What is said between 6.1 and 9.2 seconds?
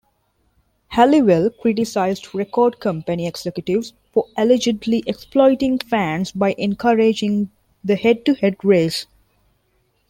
by encouraging the head-to-head race.